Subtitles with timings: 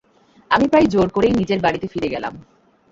[0.51, 2.33] আমি প্রায় জোর করেই নিজের বাড়িতে ফিরে গেলাম।